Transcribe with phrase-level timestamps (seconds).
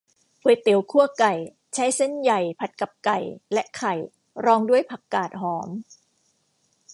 [0.43, 1.33] ก๋วยเตี๋ยวคั่วไก่
[1.73, 3.19] ใช้เส้นใหญ่ ผัดกับไก่
[3.53, 3.93] และไข่
[4.45, 5.69] รองด้วยผักกาดหอม